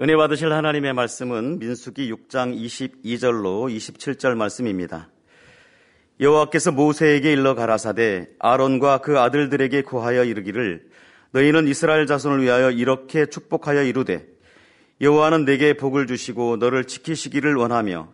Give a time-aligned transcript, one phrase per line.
[0.00, 5.08] 은혜 받으실 하나님의 말씀은 민수기 6장 22절로 27절 말씀입니다.
[6.18, 10.88] 여호와께서 모세에게 일러 가라사대 아론과 그 아들들에게 구하여 이르기를
[11.30, 14.26] 너희는 이스라엘 자손을 위하여 이렇게 축복하여 이루되
[15.00, 18.08] 여호와는 내게 복을 주시고 너를 지키시기를 원하며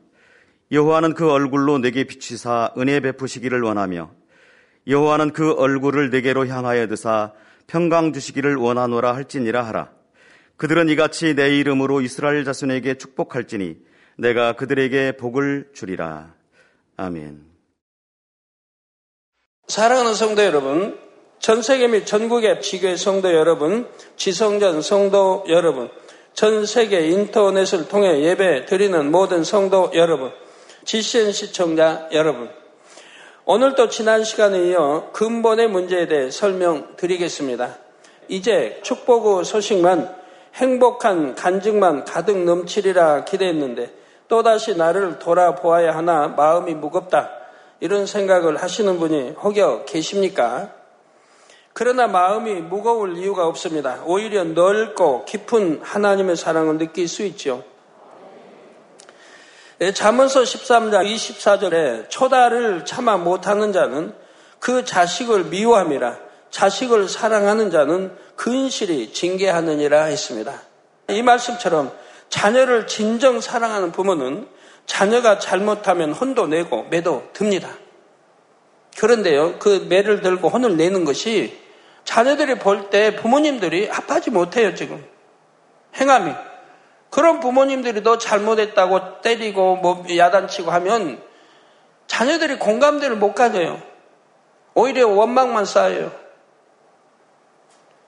[0.73, 4.11] 여호와는 그 얼굴로 내게 비치사 은혜 베푸시기를 원하며
[4.87, 7.33] 여호와는 그 얼굴을 내게로 향하여 드사
[7.67, 10.00] 평강 주시기를 원하노라 할지니라 하라.
[10.61, 13.77] 그들은 이같이 내 이름으로 이스라엘 자손에게 축복할지니
[14.19, 16.34] 내가 그들에게 복을 주리라.
[16.98, 17.47] 아멘.
[19.69, 20.98] 사랑하는 성도 여러분,
[21.39, 25.89] 전 세계 및 전국의 지교의 성도 여러분, 지성전 성도 여러분,
[26.34, 30.31] 전 세계 인터넷을 통해 예배 드리는 모든 성도 여러분,
[30.84, 32.51] GCN 시청자 여러분,
[33.47, 37.79] 오늘도 지난 시간에 이어 근본의 문제에 대해 설명드리겠습니다.
[38.29, 40.20] 이제 축복 후 소식만
[40.55, 43.93] 행복한 간증만 가득 넘치리라 기대했는데
[44.29, 47.31] 또다시 나를 돌아보아야 하나 마음이 무겁다.
[47.81, 50.70] 이런 생각을 하시는 분이 혹여 계십니까?
[51.73, 54.03] 그러나 마음이 무거울 이유가 없습니다.
[54.05, 57.64] 오히려 넓고 깊은 하나님의 사랑을 느낄 수 있죠.
[59.81, 64.12] 예, 잠언서 13장 24절에 초다를 참아 못하는 자는
[64.59, 66.19] 그 자식을 미워함이라
[66.51, 70.62] 자식을 사랑하는 자는 근실이 징계하느니라 했습니다.
[71.10, 71.92] 이 말씀처럼
[72.30, 74.48] 자녀를 진정 사랑하는 부모는
[74.86, 77.68] 자녀가 잘못하면 혼도 내고 매도 듭니다.
[78.96, 81.55] 그런데요, 그 매를 들고 혼을 내는 것이
[82.05, 85.05] 자녀들이 볼 때 부모님들이 아파하지 못해요, 지금.
[85.96, 86.33] 행함이.
[87.11, 91.22] 그런 부모님들이 너 잘못했다고 때리고 뭐 야단치고 하면
[92.06, 93.83] 자녀들이 공감대를 못 가져요.
[94.72, 96.20] 오히려 원망만 쌓여요.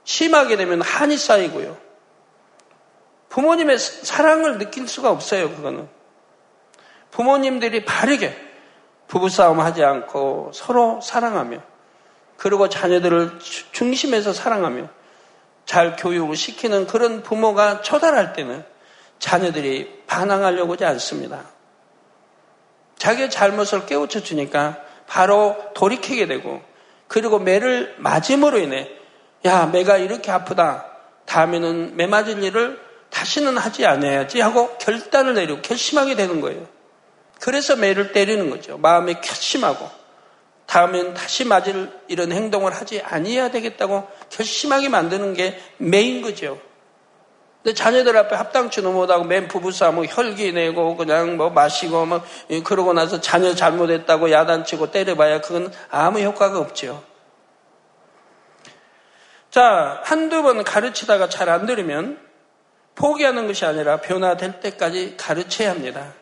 [0.04, 1.76] 심하게 되면 한이 쌓이고요.
[3.28, 5.88] 부모님의 사랑을 느낄 수가 없어요, 그거는.
[7.10, 8.36] 부모님들이 바르게
[9.06, 11.58] 부부싸움 하지 않고 서로 사랑하며,
[12.36, 13.38] 그리고 자녀들을
[13.72, 14.88] 중심에서 사랑하며,
[15.64, 18.64] 잘 교육을 시키는 그런 부모가 처단할 때는
[19.18, 21.44] 자녀들이 반항하려고 하지 않습니다.
[22.98, 26.62] 자기의 잘못을 깨우쳐 주니까 바로 돌이키게 되고,
[27.08, 28.90] 그리고 매를 맞음으로 인해
[29.44, 30.86] 야, 매가 이렇게 아프다.
[31.26, 32.78] 다음에는 매 맞을 일을
[33.10, 36.66] 다시는 하지 않아야지 하고 결단을 내리고 결심하게 되는 거예요.
[37.40, 38.78] 그래서 매를 때리는 거죠.
[38.78, 39.88] 마음에 결심하고
[40.66, 46.58] 다음엔 다시 맞을 이런 행동을 하지 아니해야 되겠다고 결심하게 만드는 게 매인 거죠.
[47.62, 52.22] 근데 자녀들 앞에 합당치도 못하고 맨 부부싸움 혈기 내고 그냥 뭐 마시고 뭐
[52.64, 57.04] 그러고 나서 자녀 잘못했다고 야단치고 때려봐야 그건 아무 효과가 없죠.
[59.52, 62.18] 자, 한두 번 가르치다가 잘 안 들으면
[62.94, 66.14] 포기하는 것이 아니라 변화될 때까지 가르쳐야 합니다.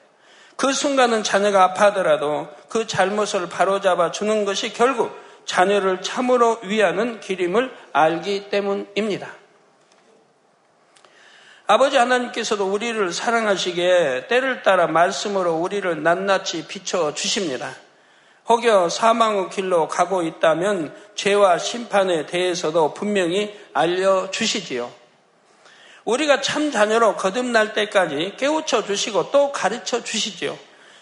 [0.57, 8.51] 그 순간은 자녀가 아파하더라도 그 잘못을 바로잡아 주는 것이 결국 자녀를 참으로 위하는 길임을 알기
[8.51, 9.33] 때문입니다.
[11.69, 17.73] 아버지 하나님께서도 우리를 사랑하시기에 때를 따라 말씀으로 우리를 낱낱이 비춰 주십니다.
[18.49, 24.91] 혹여 사망의 길로 가고 있다면 죄와 심판에 대해서도 분명히 알려주시지요.
[26.05, 30.59] 우리가 참 자녀로 거듭날 때까지 깨우쳐 주시고 또 가르쳐 주시지요.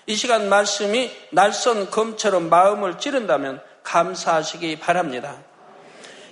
[0.06, 5.36] 이 시간 말씀이 날선 검처럼 마음을 찌른다면 감사하시기 바랍니다.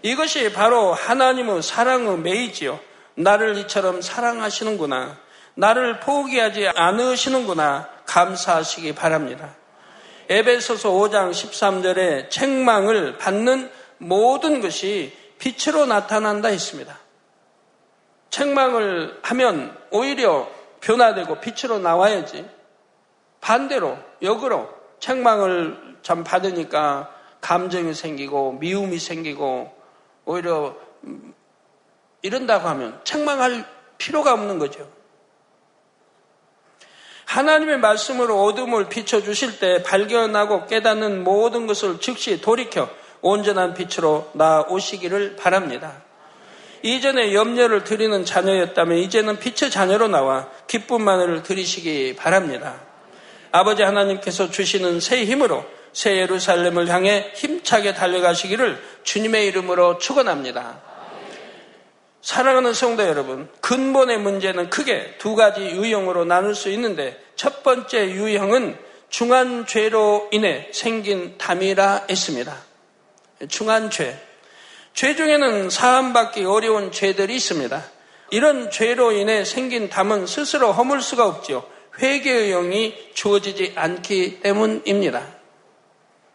[0.03, 2.79] 이것이 바로 하나님의 사랑의 매이지요.
[3.15, 5.19] 나를 이처럼 사랑하시는구나.
[5.55, 7.89] 나를 포기하지 않으시는구나.
[8.07, 9.55] 감사하시기 바랍니다.
[10.29, 16.99] 에베소서 5장 13절에 책망을 받는 모든 것이 빛으로 나타난다 했습니다.
[18.31, 20.49] 책망을 하면 오히려
[20.81, 22.49] 변화되고 빛으로 나와야지.
[23.41, 29.73] 반대로, 역으로 책망을 참 받으니까 감정이 생기고 미움이 생기고
[30.25, 30.75] 오히려
[32.23, 33.65] 이런다고 하면 책망할
[33.99, 34.96] 필요가 없는 거죠.
[37.37, 42.89] 하나님의 말씀으로 어둠을 비춰주실 때 발견하고 깨닫는 모든 것을 즉시 돌이켜
[43.21, 46.03] 온전한 빛으로 나오시기를 바랍니다.
[46.83, 52.81] 이전에 염려를 드리는 자녀였다면 이제는 빛의 자녀로 나와 기쁨만을 드리시기 바랍니다.
[53.53, 55.63] 아버지 하나님께서 주시는 새 힘으로
[55.93, 60.81] 새 예루살렘을 향해 힘차게 달려가시기를 주님의 이름으로 축원합니다.
[62.27, 68.77] 사랑하는 성도 여러분, 근본의 문제는 크게 두 가지 유형으로 나눌 수 있는데 첫 번째 유형은
[69.09, 72.57] 중한 죄로 인해 생긴 담이라 했습니다.
[73.49, 74.21] 중한 죄.
[74.93, 77.85] 죄 중에는 사함받기 어려운 죄들이 있습니다.
[78.33, 81.65] 이런 죄로 인해 생긴 담은 스스로 허물 수가 없지요.
[82.01, 85.25] 회개의 영이 주어지지 않기 때문입니다.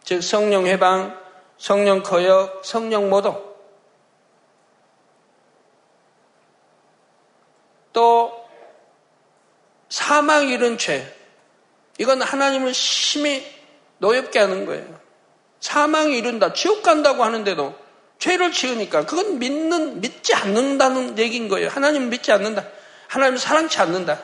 [0.04, 1.20] 즉 성령 해방,
[1.58, 3.51] 성령 거역, 성령 모독.
[7.92, 8.48] 또
[9.88, 11.14] 사망 이른 죄.
[11.98, 13.44] 이건 하나님을 심히
[13.98, 15.00] 노엽게 하는 거예요.
[15.60, 16.52] 사망이 이른다.
[16.52, 17.78] 지옥 간다고 하는데도
[18.18, 21.68] 죄를 지으니까 그건 믿는 믿지 않는다는 얘기인 거예요.
[21.68, 22.66] 하나님 믿지 않는다.
[23.08, 24.22] 하나님 사랑치 않는다.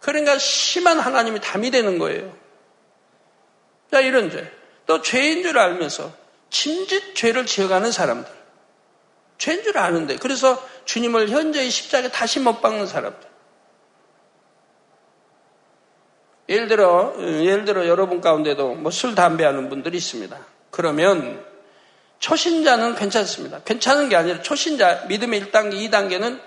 [0.00, 2.34] 그러니까 심한 하나님이 담이 되는 거예요.
[3.90, 4.50] 자, 이런 죄.
[4.86, 6.12] 또 죄인 줄 알면서
[6.50, 8.37] 침짓 죄를 지어가는 사람들.
[9.38, 10.16] 죄인 줄 아는데.
[10.16, 13.28] 그래서 주님을 현재의 십자가에 다시 못 박는 사람들.
[16.48, 20.36] 예를 들어, 예를 들어 여러분 가운데도 뭐 술, 담배 하는 분들이 있습니다.
[20.70, 21.44] 그러면
[22.18, 23.60] 초신자는 괜찮습니다.
[23.64, 26.40] 괜찮은 게 아니라 초신자, 믿음의 1단계, 2단계는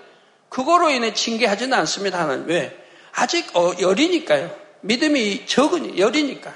[0.48, 2.20] 그거로 인해 징계하지는 않습니다.
[2.20, 2.46] 하나님.
[2.48, 2.76] 왜?
[3.12, 4.54] 아직 어, 열이니까요.
[4.82, 6.52] 믿음이 적으니, 열이니까.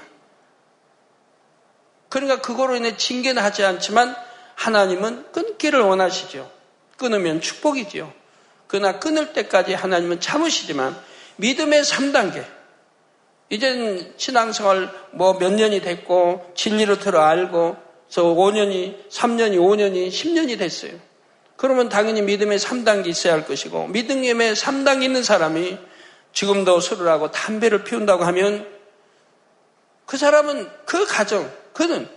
[2.09, 4.15] 그러니까 그거로 인해 징계는 하지 않지만
[4.57, 6.49] 하나님은 끊기를 원하시죠.
[6.97, 8.11] 끊으면 축복이지요.
[8.65, 10.97] 그러나 끊을 때까지 하나님은 참으시지만
[11.37, 12.43] 믿음의 3단계.
[13.49, 17.77] 이젠 신앙생활 뭐 몇 년이 됐고 진리를 들어 알고
[18.09, 20.91] 저 5년이, 3년이, 5년이, 10년이 됐어요.
[21.55, 25.77] 그러면 당연히 믿음의 3단계 있어야 할 것이고 믿음의 3단계 있는 사람이
[26.33, 28.67] 지금도 술을 하고 담배를 피운다고 하면
[30.05, 32.07] 그 사람은 그 가정, 그는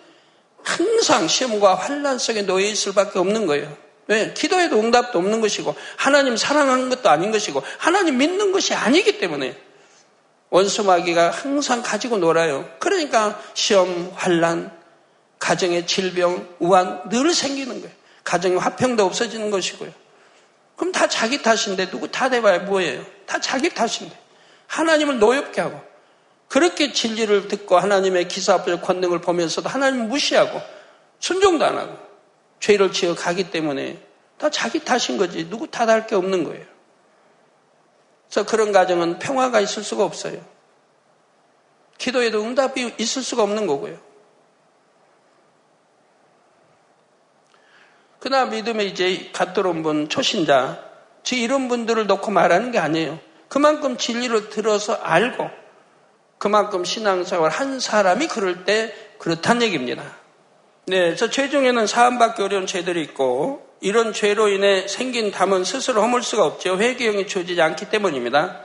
[0.63, 3.77] 항상 시험과 환란 속에 놓여 있을 밖에 없는 거예요.
[4.07, 4.35] 왜?
[4.35, 9.57] 기도에도 응답도 없는 것이고 하나님 사랑하는 것도 아닌 것이고 하나님 믿는 것이 아니기 때문에
[10.51, 12.69] 원수 마귀가 항상 가지고 놀아요.
[12.81, 14.73] 그러니까 시험, 환란,
[15.39, 17.95] 가정의 질병, 우한 늘 생기는 거예요.
[18.25, 19.93] 가정의 화평도 없어지는 것이고요.
[20.77, 23.05] 그럼 다 자기 탓인데 누구 탓해봐야 뭐예요?
[23.27, 24.19] 다 자기 탓인데.
[24.67, 25.81] 하나님을 노엽게 하고
[26.51, 30.61] 그렇게 진리를 듣고 하나님의 기사 앞에 권능을 보면서도 하나님을 무시하고
[31.21, 31.97] 순종도 안 하고
[32.59, 34.03] 죄를 지어 가기 때문에
[34.37, 36.67] 다 자기 탓인 거지 누구 탓할 게 없는 거예요.
[38.29, 40.45] 그래서 그런 가정은 평화가 있을 수가 없어요.
[41.99, 43.97] 기도에도 응답이 있을 수가 없는 거고요.
[48.19, 50.83] 그러나 믿음에 이제 갓 들어온 분, 초신자,
[51.23, 53.21] 즉 이런 분들을 놓고 말하는 게 아니에요.
[53.49, 55.60] 그만큼 진리를 들어서 알고
[56.41, 60.03] 그만큼 신앙생활 한 사람이 그럴 때 그렇단 얘기입니다.
[60.87, 66.47] 네, 저죄 중에는 사함받기 어려운 죄들이 있고 이런 죄로 인해 생긴 담은 스스로 허물 수가
[66.47, 66.79] 없죠.
[66.79, 68.63] 회개형이 주어지지 않기 때문입니다.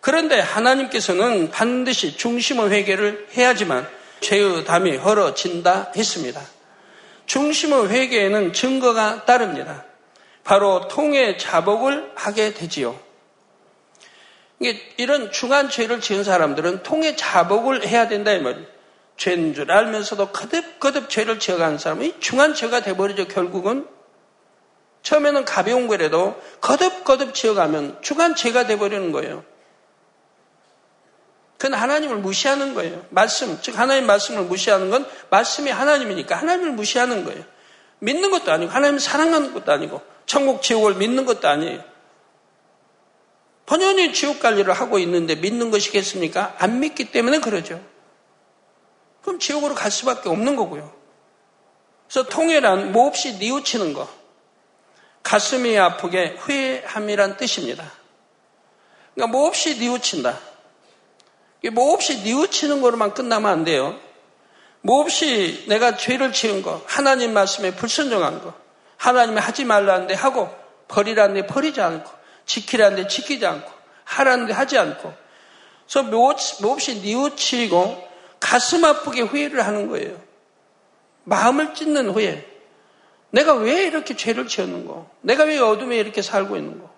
[0.00, 3.88] 그런데 하나님께서는 반드시 중심의 회개를 해야지만
[4.20, 6.40] 죄의 담이 헐어진다 했습니다.
[7.26, 9.84] 중심의 회개에는 증거가 따릅니다.
[10.44, 13.07] 바로 통의 자복을 하게 되지요.
[14.60, 18.66] 이런 중한 죄를 지은 사람들은 통의 자복을 해야 된다 이 말이에요.
[19.16, 23.28] 죄인 줄 알면서도 거듭거듭 죄를 지어가는 사람이 중한 죄가 돼버리죠.
[23.28, 23.86] 결국은
[25.02, 29.44] 처음에는 가벼운 거라도 거듭거듭 지어가면 중한 죄가 돼버리는 거예요.
[31.56, 33.04] 그건 하나님을 무시하는 거예요.
[33.10, 37.42] 말씀, 즉 하나님 말씀을 무시하는 건 말씀이 하나님이니까 하나님을 무시하는 거예요.
[37.98, 41.82] 믿는 것도 아니고 하나님을 사랑하는 것도 아니고 천국 지옥을 믿는 것도 아니에요.
[43.68, 46.54] 본연히 지옥 관리를 하고 있는데 믿는 것이겠습니까?
[46.58, 47.78] 안 믿기 때문에 그러죠.
[49.20, 50.90] 그럼 지옥으로 갈 수밖에 없는 거고요.
[52.08, 54.08] 그래서 통일한 몹시 뉘우치는 거.
[55.22, 57.92] 가슴이 아프게 회함이란 뜻입니다.
[59.14, 60.38] 그러니까 몹시 뉘우친다.
[61.72, 64.00] 몹시 뉘우치는 거로만 끝나면 안 돼요.
[64.80, 68.54] 몹시 내가 죄를 지은 거, 하나님 말씀에 불순종한 거,
[68.96, 70.48] 하나님이 하지 말라는데 하고,
[70.86, 72.17] 버리라는데 버리지 않고,
[72.48, 73.70] 지키라는데 지키지 않고,
[74.04, 75.14] 하라는데 하지 않고,
[75.86, 76.02] 그래서
[76.60, 78.08] 몹시 뉘우치고
[78.40, 80.20] 가슴 아프게 후회를 하는 거예요.
[81.24, 82.46] 마음을 찢는 후회.
[83.30, 85.10] 내가 왜 이렇게 죄를 지었는 거?
[85.20, 86.90] 내가 왜 어둠에 이렇게 살고 있는 거?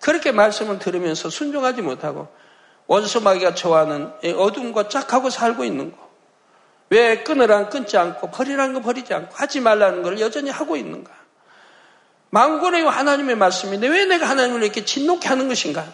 [0.00, 2.28] 그렇게 말씀을 들으면서 순종하지 못하고
[2.86, 6.10] 원수마귀가 좋아하는 어둠과 짝하고 살고 있는 거.
[6.90, 11.10] 왜 끊으란 끊지 않고 버리라는 거 버리지 않고 하지 말라는 걸 여전히 하고 있는가?
[12.32, 15.86] 망군의 하나님의 말씀인데 왜 내가 하나님을 이렇게 진노케 하는 것인가?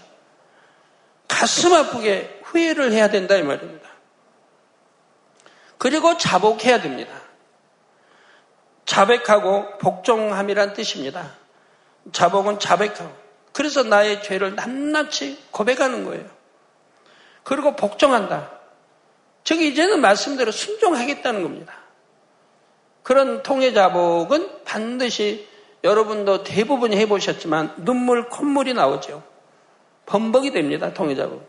[1.27, 3.89] 가슴 아프게 후회를 해야 된다 이 말입니다.
[5.79, 7.13] 그리고 자복해야 됩니다.
[8.85, 11.35] 자백하고 복종함이란 뜻입니다.
[12.13, 13.13] 자복은 자백하고
[13.53, 16.25] 그래서 나의 죄를 낱낱이 고백하는 거예요.
[17.43, 18.53] 그리고 복종한다.
[19.43, 21.75] 즉 이제는 말씀대로 순종하겠다는 겁니다.
[23.03, 25.48] 그런 통해 자복은 반드시
[25.85, 29.23] 여러분도 대부분 해보셨지만 눈물, 콧물이 나오죠.
[30.07, 30.93] 범벅이 됩니다.
[30.93, 31.43] 통해자고.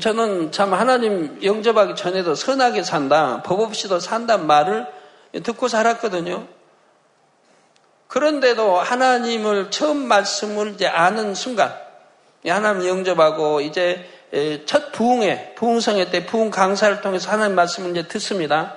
[0.00, 4.86] 저는 참 하나님 영접하기 전에도 선하게 산다, 법 없이도 산다는 말을
[5.42, 6.46] 듣고 살았거든요.
[8.06, 11.74] 그런데도 하나님을 처음 말씀을 이제 아는 순간,
[12.46, 14.08] 하나님 영접하고 이제
[14.66, 18.76] 첫 부흥회, 부흥성회 때 부흥 강사를 통해서 하나님 말씀을 이제 듣습니다.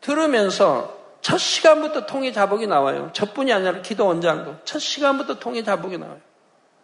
[0.00, 3.10] 들으면서 첫 시간부터 통해 자복이 나와요.
[3.12, 6.18] 저뿐이 아니라 기도 원장도 첫 시간부터 통해 자복이 나와요.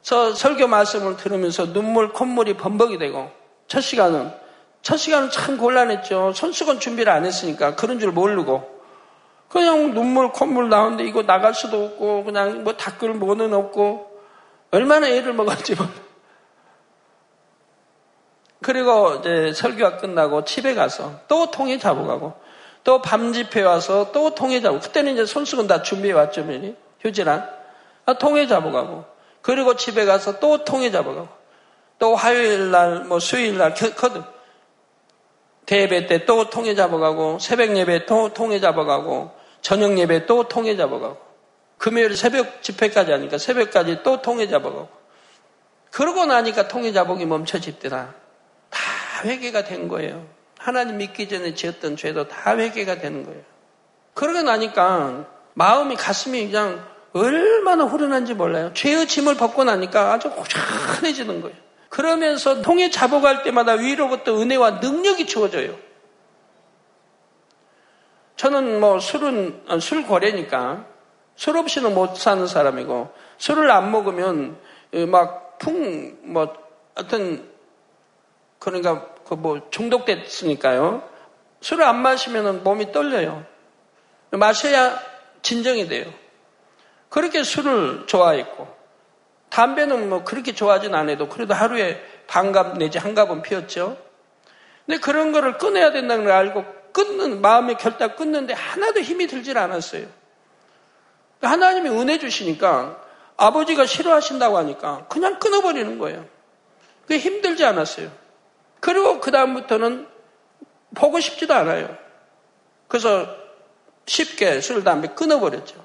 [0.03, 3.31] 저 설교 말씀을 들으면서 눈물, 콧물이 범벅이 되고
[3.67, 4.31] 첫 시간은
[4.83, 6.33] 첫 시간은 참 곤란했죠.
[6.33, 8.77] 손수건 준비를 안 했으니까 그런 줄 모르고
[9.49, 14.21] 그냥 눈물, 콧물 나오는데 이거 나갈 수도 없고 그냥 뭐 닦을 뭐는 없고
[14.71, 15.87] 얼마나 애를 먹었지 뭐.
[18.63, 22.35] 그리고 이제 설교가 끝나고 집에 가서 또 통해 잡아가고
[22.87, 26.77] 또 밤 집회 와서 또 통해 잡고 그때는 이제 손수건 다 준비해 왔죠 미리.
[27.01, 27.51] 휴지랑.
[28.07, 29.05] 아, 통해 잡아가고.
[29.43, 31.29] 그리고 집에 가서 또 통해 잡아가고.
[31.99, 34.23] 또 화요일 날 뭐 수요일 날 커든.
[35.67, 41.19] 대예배 때 또 통해 잡아가고 새벽 예배 또 통해 잡아가고 저녁 예배 또 통해 잡아가고.
[41.79, 44.89] 금요일 새벽 집회까지 하니까 새벽까지 또 통해 잡아가고.
[45.91, 48.15] 그러고 나니까 통해 잡복이 멈춰집더라.
[48.71, 48.81] 다
[49.25, 50.36] 회개가 된 거예요.
[50.67, 53.41] 하나님 믿기 전에 지었던 죄도 다 회개가 되는 거예요.
[54.15, 58.73] 그러고 나니까 마음이 가슴이 그냥 얼마나 후련한지 몰라요.
[58.75, 61.57] 죄의 짐을 벗고 나니까 아주 호전해지는 거예요.
[61.89, 65.77] 그러면서 통에 잡아갈 때마다 위로부터 은혜와 능력이 주어져요.
[68.37, 70.85] 저는 뭐 술은 어, 술 거래니까
[71.37, 74.59] 술 없이는 못 사는 사람이고 술을 안 먹으면
[75.09, 76.53] 막 풍 뭐
[76.95, 77.49] 어떤
[78.59, 81.03] 그러니까 그 뭐 중독됐으니까요.
[81.61, 83.45] 술을 안 마시면 몸이 떨려요.
[84.31, 85.01] 마셔야
[85.43, 86.13] 진정이 돼요.
[87.09, 88.69] 그렇게 술을 좋아했고
[89.49, 93.97] 담배는 뭐 그렇게 좋아하진 않아도 그래도 하루에 반갑 내지 한 갑은 피웠죠.
[94.85, 100.07] 근데 그런 거를 끊어야 된다는 걸 알고 끊는 마음의 결단 끊는데 하나도 힘이 들질 않았어요.
[101.43, 103.03] 하나님이 은혜 주시니까
[103.37, 106.25] 아버지가 싫어하신다고 하니까 그냥 끊어버리는 거예요.
[107.03, 108.11] 그게 힘들지 않았어요.
[108.81, 110.07] 그리고 그 다음부터는
[110.95, 111.97] 보고 싶지도 않아요.
[112.89, 113.27] 그래서
[114.07, 115.85] 쉽게 술, 담배 끊어버렸죠.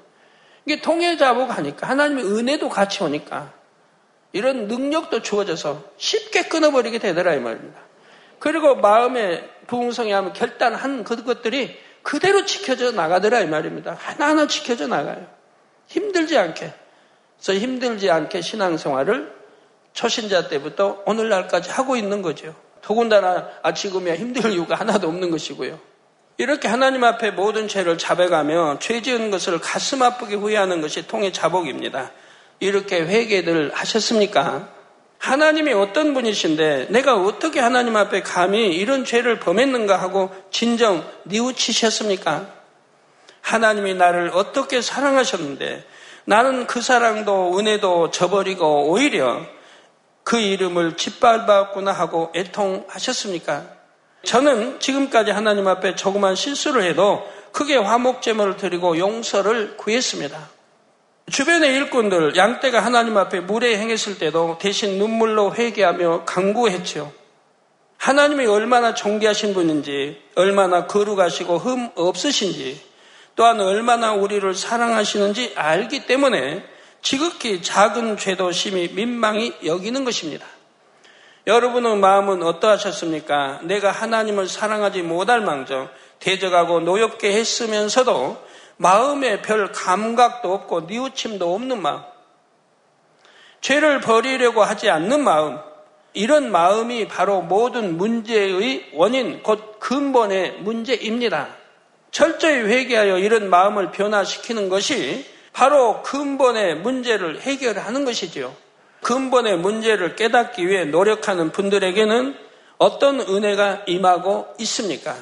[0.64, 3.52] 이게 통해 잡고 가니까 하나님의 은혜도 같이 오니까
[4.32, 7.80] 이런 능력도 주어져서 쉽게 끊어버리게 되더라 이 말입니다.
[8.38, 13.96] 그리고 마음에 부흥성에 하면 결단한 그것들이 그대로 지켜져 나가더라 이 말입니다.
[13.98, 15.26] 하나하나 지켜져 나가요.
[15.86, 16.72] 힘들지 않게.
[17.36, 19.32] 그래서 힘들지 않게 신앙생활을
[19.92, 22.54] 초신자 때부터 오늘날까지 하고 있는 거죠.
[22.82, 25.78] 더군다나 아 지금이야 힘들 이유가 하나도 없는 것이고요.
[26.38, 32.10] 이렇게 하나님 앞에 모든 죄를 잡아가며 죄 지은 것을 가슴 아프게 후회하는 것이 통의 자복입니다.
[32.58, 34.68] 이렇게 회개를 하셨습니까?
[35.18, 42.48] 하나님이 어떤 분이신데 내가 어떻게 하나님 앞에 감히 이런 죄를 범했는가 하고 진정 뉘우치셨습니까?
[43.40, 45.84] 하나님이 나를 어떻게 사랑하셨는데
[46.24, 49.44] 나는 그 사랑도 은혜도 저버리고 오히려
[50.24, 53.66] 그 이름을 짓밟았구나 하고 애통하셨습니까?
[54.24, 60.38] 저는 지금까지 하나님 앞에 조그만 실수를 해도 크게 화목제물을 드리고 용서를 구했습니다.
[61.30, 67.12] 주변의 일꾼들 양떼가 하나님 앞에 물에 행했을 때도 대신 눈물로 회개하며 강구했지요.
[67.96, 72.80] 하나님이 얼마나 존귀하신 분인지, 얼마나 거룩하시고 흠 없으신지,
[73.36, 76.64] 또한 얼마나 우리를 사랑하시는지 알기 때문에
[77.02, 80.46] 지극히 작은 죄도 심히 민망히 여기는 것입니다.
[81.46, 83.60] 여러분의 마음은 어떠하셨습니까?
[83.64, 85.90] 내가 하나님을 사랑하지 못할 망정
[86.20, 88.40] 대적하고 노엽게 했으면서도
[88.76, 92.02] 마음에 별 감각도 없고 뉘우침도 없는 마음.
[93.60, 95.58] 죄를 버리려고 하지 않는 마음.
[96.14, 101.48] 이런 마음이 바로 모든 문제의 원인, 곧 근본의 문제입니다.
[102.10, 108.54] 철저히 회개하여 이런 마음을 변화시키는 것이 바로 근본의 문제를 해결하는 것이지요.
[109.02, 112.36] 근본의 문제를 깨닫기 위해 노력하는 분들에게는
[112.78, 115.16] 어떤 은혜가 임하고 있습니까?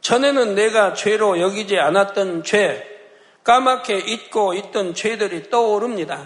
[0.00, 2.88] 전에는 내가 죄로 여기지 않았던 죄,
[3.44, 6.22] 까맣게 잊고 있던 죄들이 떠오릅니다.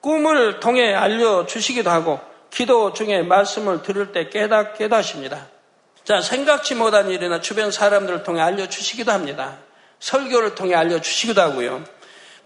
[0.00, 2.20] 꿈을 통해 알려주시기도 하고,
[2.50, 5.46] 기도 중에 말씀을 들을 때 깨닫게 하십니다.
[6.04, 9.58] 자, 생각지 못한 일이나 주변 사람들을 통해 알려주시기도 합니다.
[10.00, 11.82] 설교를 통해 알려주시기도 하고요.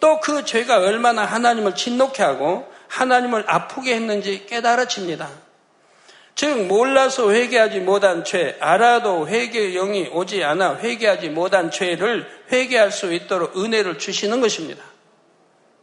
[0.01, 5.29] 또 그 죄가 얼마나 하나님을 진노케 하고 하나님을 아프게 했는지 깨달아집니다.
[6.35, 13.13] 즉 몰라서 회개하지 못한 죄, 알아도 회개의 영이 오지 않아 회개하지 못한 죄를 회개할 수
[13.13, 14.85] 있도록 은혜를 주시는 것입니다.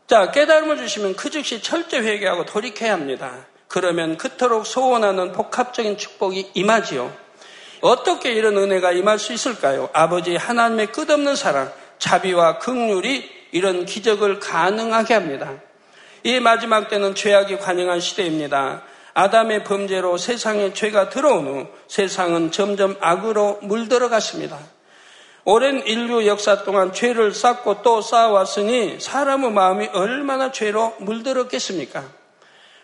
[0.07, 3.47] 자, 깨달음을 주시면 그 즉시 철저 회개하고 돌이켜야 합니다.
[3.67, 7.11] 그러면 그토록 소원하는 복합적인 축복이 임하지요.
[7.81, 9.89] 어떻게 이런 은혜가 임할 수 있을까요?
[9.91, 15.53] 아버지 하나님의 끝없는 사랑, 자비와 극률이 이런 기적을 가능하게 합니다.
[16.23, 18.81] 이 마지막 때는 죄악이 관영한 시대입니다.
[19.13, 24.59] 아담의 범죄로 세상에 죄가 들어온 후 세상은 점점 악으로 물들어갔습니다.
[25.45, 32.03] 오랜 인류 역사 동안 죄를 쌓고 또 쌓아왔으니 사람의 마음이 얼마나 죄로 물들었겠습니까?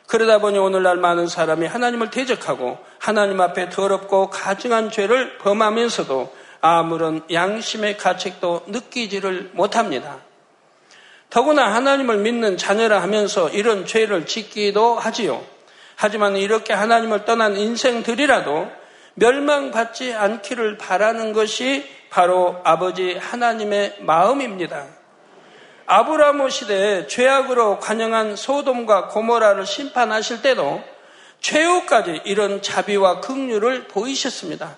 [0.07, 7.97] 그러다 보니 오늘날 많은 사람이 하나님을 대적하고 하나님 앞에 더럽고 가증한 죄를 범하면서도 아무런 양심의
[7.97, 10.30] 가책도 느끼지를 못합니다.
[11.31, 15.41] 더구나 하나님을 믿는 자녀라 하면서 이런 죄를 짓기도 하지요.
[15.95, 18.69] 하지만 이렇게 하나님을 떠난 인생들이라도
[19.13, 24.85] 멸망받지 않기를 바라는 것이 바로 아버지 하나님의 마음입니다.
[25.85, 30.83] 아브라모 시대에 죄악으로 관영한 소돔과 고모라를 심판하실 때도
[31.39, 34.77] 최후까지 이런 자비와 긍휼을 보이셨습니다.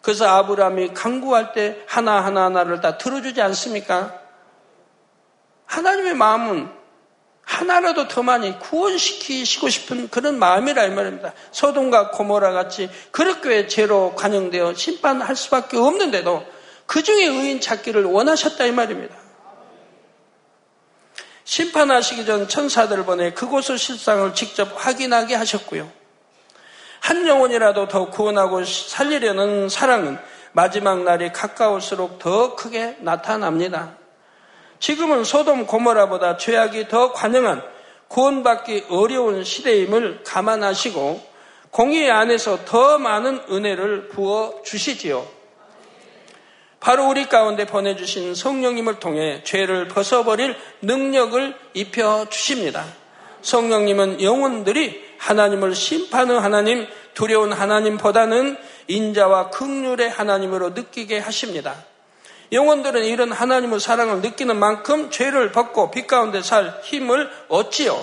[0.00, 4.21] 그래서 아브라함이 강구할 때 하나하나 하나를 다 들어주지 않습니까?
[5.72, 6.68] 하나님의 마음은
[7.44, 11.32] 하나라도 더 많이 구원시키시고 싶은 그런 마음이라 이 말입니다.
[11.50, 16.44] 소돔과 고모라 같이 그렇게 죄로 관영되어 심판할 수밖에 없는데도
[16.84, 19.16] 그 중에 의인 찾기를 원하셨다 이 말입니다.
[21.44, 25.90] 심판하시기 전 천사들을 보내 그곳의 실상을 직접 확인하게 하셨고요.
[27.00, 30.18] 한 영혼이라도 더 구원하고 살리려는 사랑은
[30.52, 34.01] 마지막 날이 가까울수록 더 크게 나타납니다.
[34.82, 37.62] 지금은 소돔 고모라보다 죄악이 더 관영한
[38.08, 41.22] 구원받기 어려운 시대임을 감안하시고
[41.70, 45.24] 공의 안에서 더 많은 은혜를 부어 주시지요.
[46.80, 52.84] 바로 우리 가운데 보내주신 성령님을 통해 죄를 벗어버릴 능력을 입혀 주십니다.
[53.40, 58.56] 성령님은 영혼들이 하나님을 심판의 하나님, 두려운 하나님보다는
[58.88, 61.91] 인자와 극률의 하나님으로 느끼게 하십니다.
[62.52, 67.98] 영혼들은 이런 하나님의 사랑을 느끼는 만큼 죄를 벗고 빛 가운데 살 힘을 얻지요.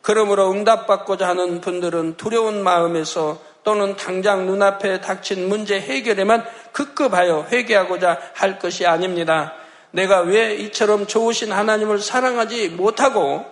[0.00, 8.58] 그러므로 응답받고자 하는 분들은 두려운 마음에서 또는 당장 눈앞에 닥친 문제 해결에만 급급하여 회개하고자 할
[8.58, 9.52] 것이 아닙니다.
[9.90, 13.44] 내가 왜 이처럼 좋으신 하나님을 사랑하지 못하고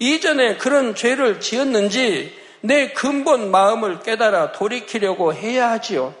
[0.00, 6.14] 이전에 그런 죄를 지었는지 내 근본 마음을 깨달아 돌이키려고 해야 하지요.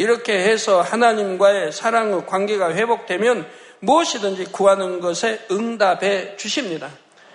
[0.00, 3.46] 이렇게 해서 하나님과의 사랑의 관계가 회복되면
[3.80, 6.88] 무엇이든지 구하는 것에 응답해 주십니다.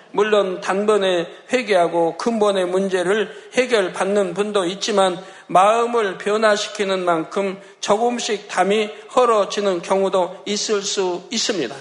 [0.09, 10.41] 물론 단번에 회개하고 근본의 문제를 해결받는 분도 있지만 마음을 변화시키는 만큼 조금씩 담이 헐어지는 경우도
[10.47, 11.75] 있을 수 있습니다.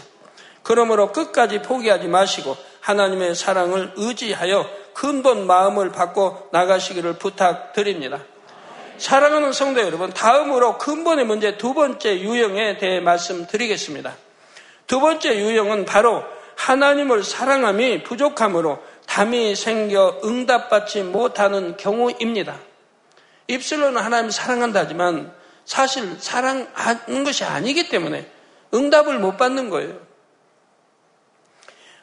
[0.63, 8.21] 그러므로 끝까지 포기하지 마시고 하나님의 사랑을 의지하여 근본 마음을 받고 나가시기를 부탁드립니다.
[8.99, 14.17] 사랑하는 성도 여러분, 다음으로 근본의 문제 두 번째 유형에 대해 말씀드리겠습니다.
[14.87, 16.23] 두 번째 유형은 바로
[16.57, 22.59] 하나님을 사랑함이 부족함으로 담이 생겨 응답받지 못하는 경우입니다.
[23.49, 28.31] 입술로는 하나님 사랑한다지만 사실 사랑하는 것이 아니기 때문에
[28.73, 29.99] 응답을 못 받는 거예요.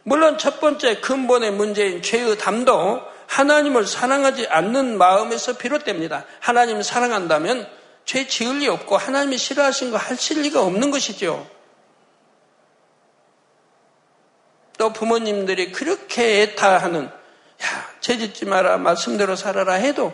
[0.04, 3.02] 물론 첫 번째 근본의 문제인 죄의 담도
[3.32, 6.26] 하나님을 사랑하지 않는 마음에서 비롯됩니다.
[6.42, 7.66] 하나님을 사랑한다면
[8.04, 11.48] 죄 지을 리 없고 하나님이 싫어하신 거 하실 리가 없는 것이죠.
[14.78, 20.14] 또 부모님들이 그렇게 애타하는 야, 죄 짓지 마라, 말씀대로 살아라 해도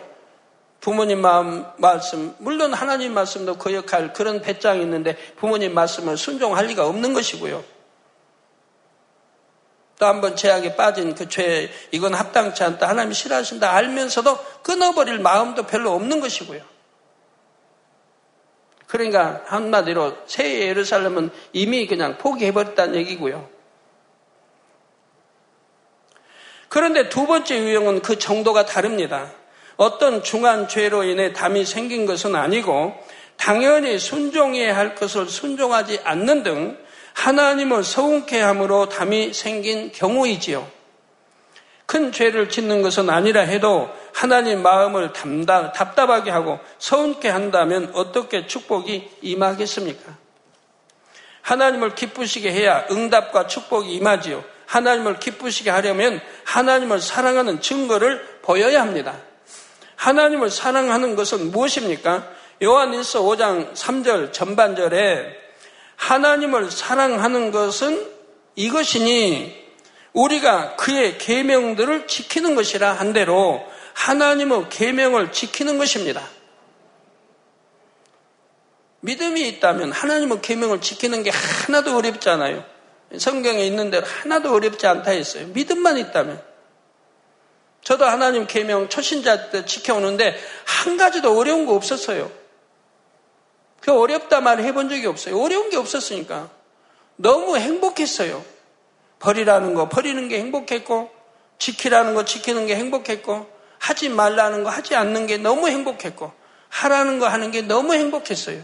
[0.80, 6.86] 부모님 마음, 말씀, 물론 하나님 말씀도 그 역할, 그런 배짱이 있는데 부모님 말씀을 순종할 리가
[6.86, 7.77] 없는 것이고요.
[9.98, 12.88] 또 한번 죄악에 빠진 그 죄, 이건 합당치 않다.
[12.88, 13.70] 하나님이 싫어하신다.
[13.70, 16.62] 알면서도 끊어버릴 마음도 별로 없는 것이고요.
[18.86, 23.48] 그러니까 한마디로 새 예루살렘은 이미 그냥 포기해버렸다는 얘기고요.
[26.68, 29.32] 그런데 두 번째 유형은 그 정도가 다릅니다.
[29.76, 32.94] 어떤 중한 죄로 인해 담이 생긴 것은 아니고
[33.36, 36.78] 당연히 순종해야 할 것을 순종하지 않는 등
[37.18, 40.70] 하나님을 서운케 함으로 담이 생긴 경우이지요.
[41.84, 49.10] 큰 죄를 짓는 것은 아니라 해도 하나님 마음을 담다, 답답하게 하고 서운케 한다면 어떻게 축복이
[49.22, 50.16] 임하겠습니까?
[51.42, 54.44] 하나님을 기쁘시게 해야 응답과 축복이 임하지요.
[54.66, 59.16] 하나님을 기쁘시게 하려면 하나님을 사랑하는 증거를 보여야 합니다.
[59.96, 62.28] 하나님을 사랑하는 것은 무엇입니까?
[62.62, 65.47] 요한일서 5장 3절 전반절에
[65.98, 68.10] 하나님을 사랑하는 것은
[68.54, 69.68] 이것이니
[70.12, 76.22] 우리가 그의 계명들을 지키는 것이라 한 대로 하나님의 계명을 지키는 것입니다.
[79.00, 82.64] 믿음이 있다면 하나님의 계명을 지키는 게 하나도 어렵지 않아요.
[83.16, 85.46] 성경에 있는 대로 하나도 어렵지 않다 했어요.
[85.48, 86.42] 믿음만 있다면.
[87.82, 92.30] 저도 하나님 계명 초신자 때 지켜오는데 한 가지도 어려운 거 없었어요.
[93.80, 95.40] 그 어렵다 말 해본 적이 없어요.
[95.40, 96.50] 어려운 게 없었으니까.
[97.16, 98.44] 너무 행복했어요.
[99.18, 101.10] 버리라는 거 버리는 게 행복했고,
[101.58, 106.32] 지키라는 거 지키는 게 행복했고, 하지 말라는 거 하지 않는 게 너무 행복했고,
[106.68, 108.62] 하라는 거 하는 게 너무 행복했어요.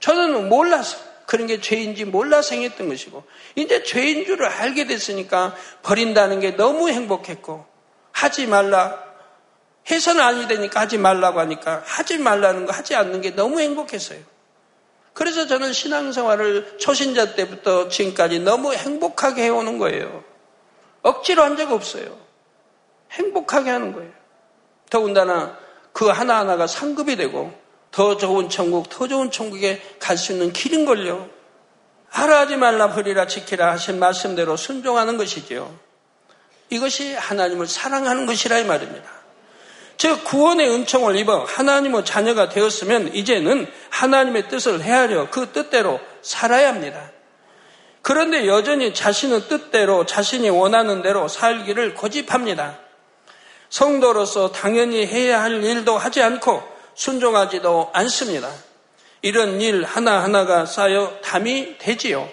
[0.00, 6.56] 저는 몰라서 그런 게 죄인지 몰라서 행했던 것이고, 이제 죄인 줄을 알게 됐으니까 버린다는 게
[6.56, 7.66] 너무 행복했고,
[8.12, 9.07] 하지 말라.
[9.90, 14.18] 해서는 아니 되니까 하지 말라고 하니까 하지 말라는 거 하지 않는 게 너무 행복했어요.
[15.14, 20.22] 그래서 저는 신앙생활을 초신자 때부터 지금까지 너무 행복하게 해오는 거예요.
[21.02, 22.16] 억지로 한 적 없어요.
[23.12, 24.12] 행복하게 하는 거예요.
[24.90, 25.58] 더군다나
[25.92, 27.52] 그 하나하나가 상급이 되고
[27.90, 31.28] 더 좋은 천국, 더 좋은 천국에 갈 수 있는 길인걸요.
[32.10, 35.74] 하라 하지 말라 버리라 지키라 하신 말씀대로 순종하는 것이지요.
[36.70, 39.17] 이것이 하나님을 사랑하는 것이라 이 말입니다.
[39.98, 47.10] 즉 구원의 은총을 입어 하나님의 자녀가 되었으면 이제는 하나님의 뜻을 헤아려 그 뜻대로 살아야 합니다.
[48.00, 52.78] 그런데 여전히 자신의 뜻대로 자신이 원하는 대로 살기를 고집합니다.
[53.70, 56.62] 성도로서 당연히 해야 할 일도 하지 않고
[56.94, 58.50] 순종하지도 않습니다.
[59.20, 62.28] 이런 일 하나하나가 쌓여 담이 되지요.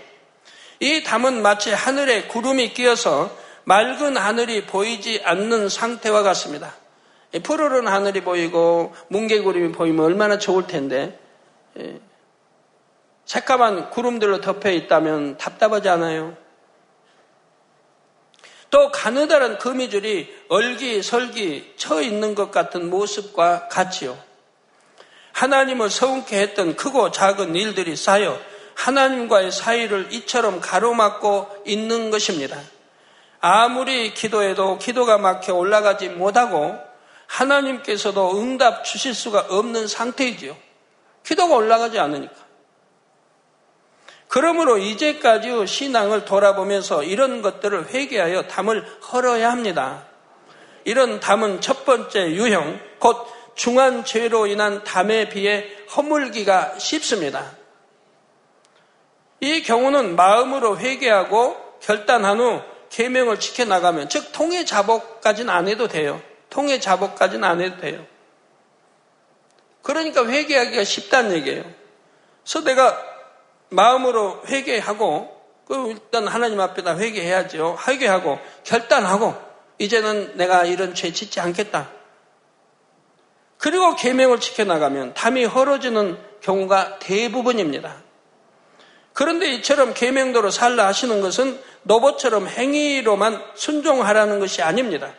[0.80, 6.76] 이 담은 마치 하늘에 구름이 끼어서 맑은 하늘이 보이지 않는 상태와 같습니다.
[7.44, 11.20] 푸르른 하늘이 보이고 뭉게구름이 보이면 얼마나 좋을 텐데
[11.80, 12.00] 예.
[13.26, 16.38] 새까만 구름들로 덮여 있다면 답답하지 않아요?
[18.70, 24.18] 또 가느다란 거미줄이 얼기설기 처 있는 것 같은 모습과 같지요.
[25.34, 28.40] 하나님을 서운케 했던 크고 작은 일들이 쌓여
[28.76, 32.58] 하나님과의 사이를 이처럼 가로막고 있는 것입니다.
[33.40, 36.78] 아무리 기도해도 기도가 막혀 올라가지 못하고
[37.28, 40.56] 하나님께서도 응답 주실 수가 없는 상태이지요.
[41.24, 42.34] 기도가 올라가지 않으니까.
[44.28, 50.06] 그러므로 이제까지 신앙을 돌아보면서 이런 것들을 회개하여 담을 헐어야 합니다.
[50.84, 57.54] 이런 담은 첫 번째 유형, 곧 중한 죄로 인한 담에 비해 허물기가 쉽습니다.
[59.40, 66.22] 이 경우는 마음으로 회개하고 결단한 후 계명을 지켜나가면, 즉 통해 자복까지는 안 해도 돼요.
[66.56, 68.06] 통해 자복까지는 안 해도 돼요.
[69.82, 71.66] 그러니까 회개하기가 쉽다는 얘기예요.
[72.44, 72.98] 그래서 내가
[73.70, 75.36] 마음으로 회개하고
[75.68, 77.78] 그 일단 하나님 앞에다 회개해야죠.
[77.86, 79.36] 회개하고 결단하고
[79.80, 81.90] 이제는 내가 이런 죄 짓지 않겠다.
[83.58, 87.98] 그리고 계명을 지켜 나가면 담이 헐어지는 경우가 대부분입니다.
[89.12, 95.14] 그런데 이처럼 계명도로 살라 하시는 것은 노보처럼 행위로만 순종하라는 것이 아닙니다.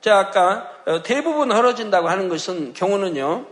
[0.00, 3.46] 자, 아까 어, 대부분 헐어진다고 하는 것은 경우는요,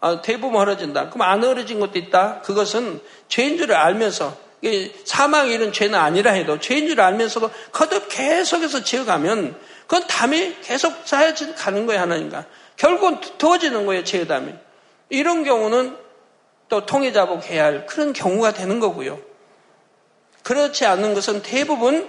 [0.00, 1.10] 아, 대부분 헐어진다.
[1.10, 2.40] 그럼 안 헐어진 것도 있다?
[2.40, 4.36] 그것은 죄인 줄을 알면서,
[5.04, 11.54] 사망이 이런 죄는 아니라 해도 죄인 줄을 알면서도 거듭 계속해서 지어가면 그건 담이 계속 쌓여지
[11.54, 12.46] 가는 거예요, 하나님과.
[12.76, 14.54] 결국은 두어지는 거예요, 죄담이.
[15.10, 15.96] 이런 경우는
[16.68, 19.20] 또 통해자복 해야 할 그런 경우가 되는 거고요.
[20.42, 22.08] 그렇지 않는 것은 대부분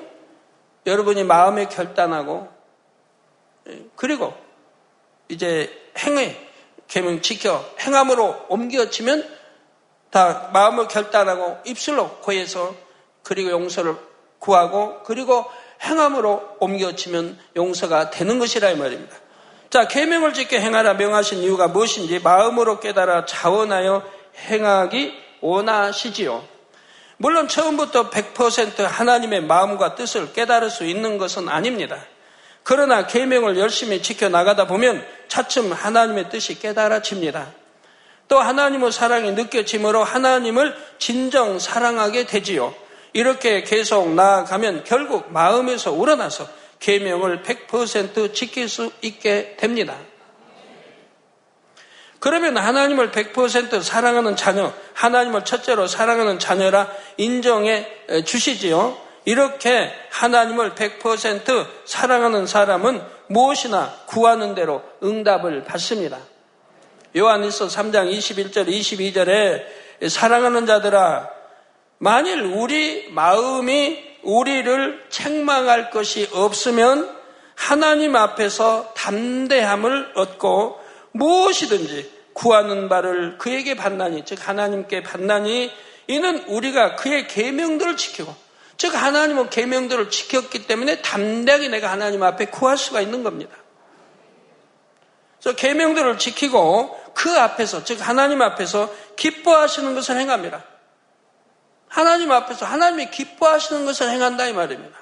[0.85, 2.52] 여러분이 마음에 결단하고
[3.95, 4.33] 그리고
[5.29, 6.35] 이제 행위,
[6.87, 9.27] 계명 지켜 행함으로 옮겨치면
[10.09, 12.75] 다 마음을 결단하고 입술로 고해서
[13.23, 13.95] 그리고 용서를
[14.39, 15.45] 구하고 그리고
[15.81, 19.15] 행함으로 옮겨치면 용서가 되는 것이라 이 말입니다.
[19.69, 24.03] 자, 계명을 지켜 행하라 명하신 이유가 무엇인지 마음으로 깨달아 자원하여
[24.49, 26.47] 행하기 원하시지요.
[27.17, 32.05] 물론 처음부터 100% 하나님의 마음과 뜻을 깨달을 수 있는 것은 아닙니다.
[32.63, 37.51] 그러나 계명을 열심히 지켜 나가다 보면 차츰 하나님의 뜻이 깨달아집니다.
[38.29, 42.73] 또 하나님의 사랑이 느껴짐으로 하나님을 진정 사랑하게 되지요.
[43.11, 46.47] 이렇게 계속 나아가면 결국 마음에서 우러나서
[46.79, 49.95] 계명을 100% 지킬 수 있게 됩니다.
[52.19, 57.85] 그러면 하나님을 100% 사랑하는 자녀, 하나님을 첫째로 사랑하는 자녀라 인정해
[58.25, 58.97] 주시지요.
[59.25, 66.19] 이렇게 하나님을 100% 사랑하는 사람은 무엇이나 구하는 대로 응답을 받습니다.
[67.15, 71.29] 요한일서 3장 21절 22절에 사랑하는 자들아
[71.99, 77.09] 만일 우리 마음이 우리를 책망할 것이 없으면
[77.55, 80.79] 하나님 앞에서 담대함을 얻고
[81.11, 85.71] 무엇이든지 구하는 바를 그에게 받나니 즉 하나님께 받나니
[86.07, 88.42] 이는 우리가 그의 계명들을 지키고
[88.83, 93.55] 즉 하나님은 계명들을 지켰기 때문에 담대하게 내가 하나님 앞에 구할 수가 있는 겁니다.
[95.39, 100.65] 그래서 계명들을 지키고 그 앞에서 즉 하나님 앞에서 기뻐하시는 것을 행합니다.
[101.87, 104.99] 하나님 앞에서 하나님이 기뻐하시는 것을 행한다 이 말입니다.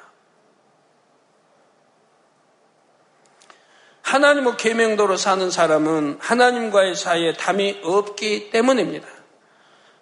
[4.04, 9.08] 하나님의 계명도로 사는 사람은 하나님과의 사이에 담이 없기 때문입니다.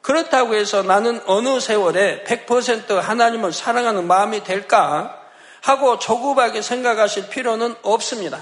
[0.01, 5.21] 그렇다고 해서 나는 어느 세월에 100% 하나님을 사랑하는 마음이 될까
[5.61, 8.39] 하고 조급하게 생각하실 필요는 없습니다.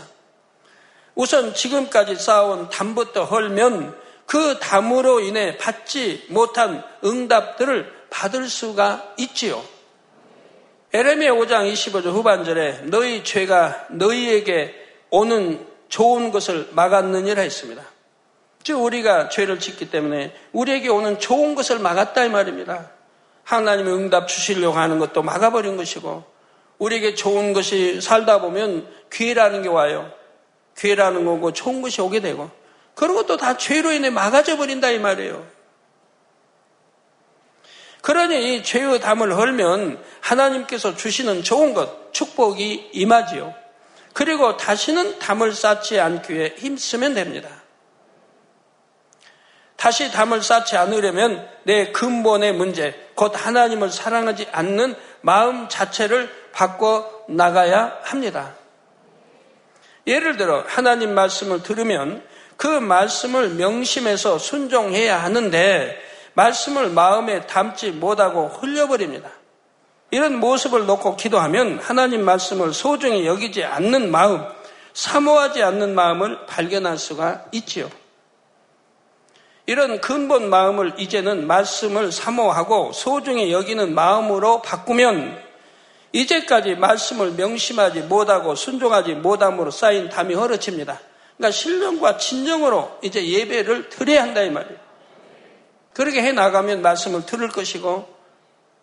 [1.15, 9.63] 우선 지금까지 쌓아온 담부터 헐면 그 담으로 인해 받지 못한 응답들을 받을 수가 있지요.
[10.93, 14.76] 에레미야 5장 25절 후반절에 너희 죄가 너희에게
[15.10, 17.84] 오는 좋은 것을 막았느니라 했습니다.
[18.67, 22.91] 즉 우리가 죄를 짓기 때문에 우리에게 오는 좋은 것을 막았다 이 말입니다.
[23.45, 26.25] 하나님의 응답 주시려고 하는 것도 막아버린 것이고
[26.77, 30.12] 우리에게 좋은 것이 살다 보면 기회라는 게 와요.
[30.77, 32.51] 기회라는 거고 좋은 것이 오게 되고
[32.93, 35.47] 그런 것도 다 죄로 인해 막아져 버린다 이 말이에요.
[38.01, 43.56] 그러니 죄의 담을 헐면 하나님께서 주시는 좋은 것, 축복이 임하지요.
[44.12, 47.57] 그리고 다시는 담을 쌓지 않기 위해 힘쓰면 됩니다.
[49.78, 58.00] 다시 담을 쌓지 않으려면 내 근본의 문제, 곧 하나님을 사랑하지 않는 마음 자체를 바꿔 나가야
[58.04, 58.56] 합니다.
[60.08, 62.24] 예를 들어 하나님 말씀을 들으면
[62.56, 66.02] 그 말씀을 명심해서 순종해야 하는데
[66.34, 69.30] 말씀을 마음에 담지 못하고 흘려버립니다.
[70.10, 74.44] 이런 모습을 놓고 기도하면 하나님 말씀을 소중히 여기지 않는 마음,
[74.94, 77.90] 사모하지 않는 마음을 발견할 수가 있지요.
[79.67, 85.45] 이런 근본 마음을 이제는 말씀을 사모하고 소중히 여기는 마음으로 바꾸면
[86.13, 91.01] 이제까지 말씀을 명심하지 못하고 순종하지 못함으로 쌓인 담이 허러집니다.
[91.36, 94.80] 그러니까 신령과 진정으로 이제 예배를 드려야 한다 이 말이에요.
[95.93, 98.08] 그렇게 해 나가면 말씀을 들을 것이고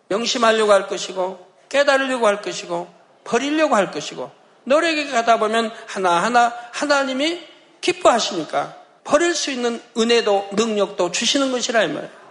[0.09, 2.93] 명심하려고 할 것이고 깨달으려고 할 것이고
[3.23, 4.29] 버리려고 할 것이고
[4.65, 7.41] 노력에 가다 보면 하나하나 하나님이
[7.81, 12.25] 기뻐하시니까 버릴 수 있는 은혜도 능력도 주시는 것이라 이 말이에요.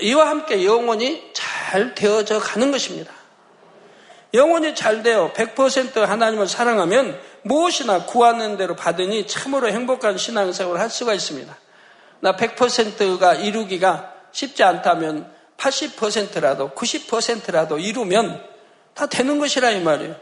[0.00, 3.12] 이와 함께 영혼이 잘 되어져 가는 것입니다.
[4.34, 11.14] 영혼이 잘 되어 100% 하나님을 사랑하면 무엇이나 구하는 대로 받으니 참으로 행복한 신앙생활을 할 수가
[11.14, 11.56] 있습니다.
[12.20, 18.44] 나 100%가 이루기가 쉽지 않다면 80%라도 90%라도 이루면
[18.92, 20.14] 다 되는 것이라 이 말이에요.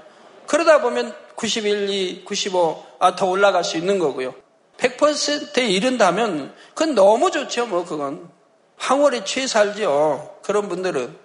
[0.46, 4.45] 그러다 보면 91, 2, 95, 아, 더 올라갈 수 있는 거고요.
[4.78, 8.28] 100%에 이른다면 그건 너무 좋죠, 뭐, 그건.
[8.76, 10.38] 황홀에 취해 살죠.
[10.42, 11.16] 그런 분들은.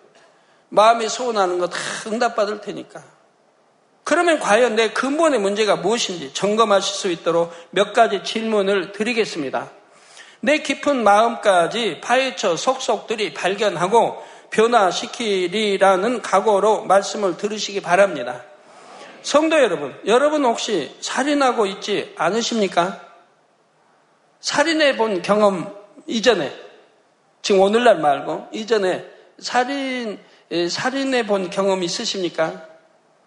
[0.69, 3.03] 마음이 소원하는 거 다 응답받을 테니까.
[4.03, 9.69] 그러면 과연 내 근본의 문제가 무엇인지 점검하실 수 있도록 몇 가지 질문을 드리겠습니다.
[10.39, 18.43] 내 깊은 마음까지 파헤쳐 속속들이 발견하고 변화시키리라는 각오로 말씀을 들으시기 바랍니다.
[19.21, 23.10] 성도 여러분, 여러분 혹시 살인하고 있지 않으십니까?
[24.41, 25.73] 살인해 본 경험
[26.07, 26.53] 이전에,
[27.41, 29.05] 지금 오늘날 말고 이전에
[29.39, 30.19] 살인,
[30.69, 32.65] 살인해 본 경험 있으십니까?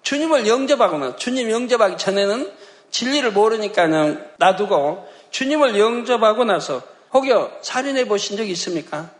[0.02, 2.52] 주님을 영접하거나 주님 영접하기 전에는
[2.90, 9.10] 진리를 모르니까 그냥 놔두고 주님을 영접하고 나서 혹여 살인해 보신 적 있습니까?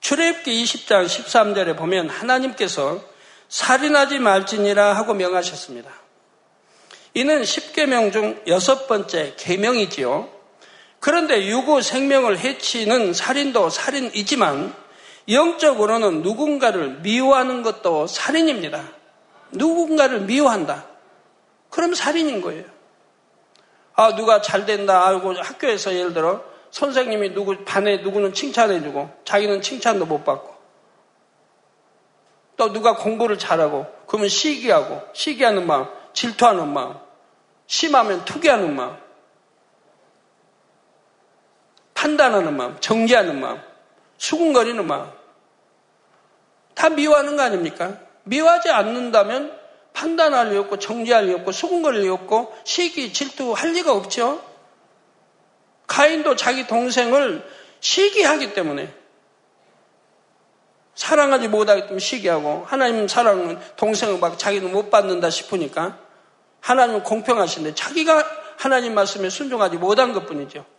[0.00, 3.00] 출애굽기 20장 13절에 보면 하나님께서
[3.48, 5.90] 살인하지 말지니라 하고 명하셨습니다.
[7.14, 10.35] 이는 10계명 중 여섯 번째 계명이지요.
[11.06, 14.74] 그런데 유구 생명을 해치는 살인도 살인이지만
[15.30, 18.82] 영적으로는 누군가를 미워하는 것도 살인입니다.
[19.52, 20.84] 누군가를 미워한다.
[21.70, 22.64] 그럼 살인인 거예요.
[23.94, 26.42] 아, 누가 잘 된다 알고 학교에서 예를 들어
[26.72, 30.56] 선생님이 누구, 반에 누구는 칭찬해주고 자기는 칭찬도 못 받고
[32.56, 36.96] 또 누가 공부를 잘하고 그러면 시기하고 시기하는 마음, 질투하는 마음,
[37.68, 39.05] 심하면 투기하는 마음,
[41.96, 43.60] 판단하는 마음, 정죄하는 마음,
[44.18, 45.10] 수군거리는 마음
[46.74, 47.98] 다 미워하는 거 아닙니까?
[48.24, 49.58] 미워하지 않는다면
[49.94, 54.44] 판단할 리 없고 정죄할 리 없고 수군거릴 리 없고 시기 질투할 리가 없죠.
[55.86, 57.48] 가인도 자기 동생을
[57.80, 58.92] 시기하기 때문에
[60.94, 65.98] 사랑하지 못하기 때문에 시기하고 하나님 사랑은 동생을 막 자기는 못 받는다 싶으니까
[66.60, 68.22] 하나님은 공평하신데 자기가
[68.58, 70.75] 하나님 말씀에 순종하지 못한 것뿐이죠.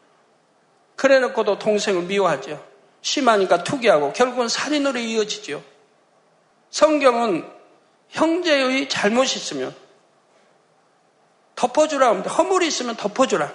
[0.97, 2.61] 그래 놓고도 동생을 미워하죠.
[3.01, 5.63] 심하니까 투기하고 결국은 살인으로 이어지죠.
[6.71, 7.49] 성경은
[8.09, 9.73] 형제의 잘못이 있으면
[11.55, 12.31] 덮어주라 합니다.
[12.31, 13.53] 허물이 있으면 덮어주라.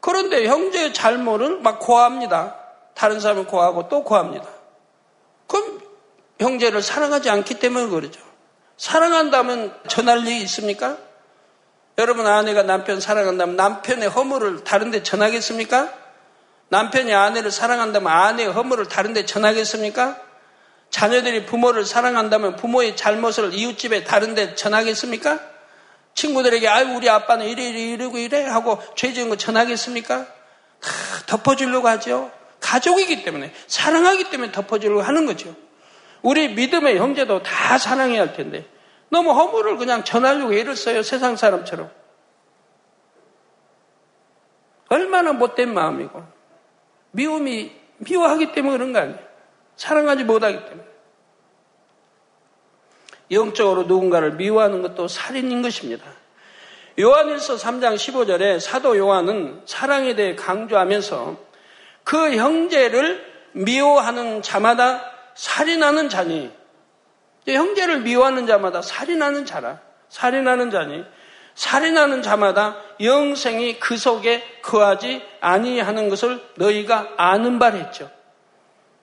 [0.00, 2.56] 그런데 형제의 잘못을 막 고합니다.
[2.94, 4.48] 다른 사람을 고하고 또 고합니다.
[5.48, 5.80] 그럼
[6.38, 8.20] 형제를 사랑하지 않기 때문에 그러죠.
[8.76, 10.98] 사랑한다면 전할 일이 있습니까?
[11.98, 15.92] 여러분 아내가 남편 사랑한다면 남편의 허물을 다른데 전하겠습니까?
[16.68, 20.20] 남편이 아내를 사랑한다면 아내의 허물을 다른데 전하겠습니까?
[20.90, 25.40] 자녀들이 부모를 사랑한다면 부모의 잘못을 이웃집에 다른데 전하겠습니까?
[26.14, 30.26] 친구들에게 아유 우리 아빠는 이래 이래 이러고 이래 하고 죄 지은 거 전하겠습니까?
[30.26, 30.92] 다
[31.26, 32.30] 덮어주려고 하죠.
[32.60, 35.54] 가족이기 때문에 사랑하기 때문에 덮어주려고 하는 거죠.
[36.22, 38.66] 우리 믿음의 형제도 다 사랑해야 할 텐데
[39.08, 41.90] 너무 허물을 그냥 전하려고 애를 써요 세상 사람처럼
[44.88, 46.22] 얼마나 못된 마음이고
[47.12, 49.18] 미움이 미워하기 때문에 그런 거 아니에요.
[49.76, 50.84] 사랑하지 못하기 때문에.
[53.30, 56.04] 영적으로 누군가를 미워하는 것도 살인인 것입니다.
[56.98, 61.36] 요한일서 3장 15절에 사도 요한은 사랑에 대해 강조하면서
[62.04, 65.02] 그 형제를 미워하는 자마다
[65.34, 66.52] 살인하는 자니
[67.48, 71.04] 형제를 미워하는 자마다 살인하는 자라 살인하는 자니
[71.54, 78.10] 살인하는 자마다 영생이 그 속에 거하지 아니하는 것을 너희가 아는 바를 했죠.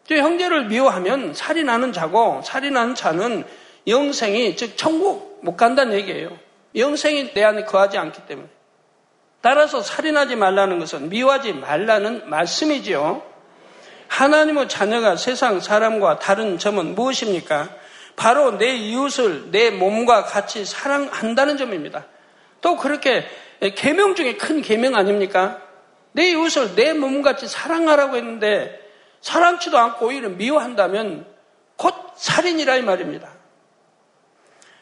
[0.10, 3.46] 형제를 미워하면 살인하는 자고 살인하는 자는
[3.88, 6.38] 영생이 즉 천국 못 간다는 얘기예요.
[6.76, 8.48] 영생이 내 안에 거하지 않기 때문에.
[9.42, 13.24] 따라서 살인하지 말라는 것은 미워하지 말라는 말씀이지요.
[14.08, 17.70] 하나님의 자녀가 세상 사람과 다른 점은 무엇입니까?
[18.16, 22.06] 바로 내 이웃을 내 몸과 같이 사랑한다는 점입니다.
[22.62, 23.26] 또 그렇게
[23.76, 25.62] 계명 중에 큰 계명 아닙니까?
[26.12, 28.80] 내 이웃을 내 몸같이 사랑하라고 했는데
[29.22, 31.26] 사랑치도 않고 오히려 미워한다면
[31.76, 33.30] 곧 살인이라 이 말입니다.